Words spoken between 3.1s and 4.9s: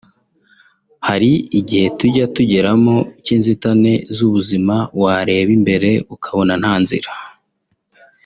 cy'inzitane z'ubuzima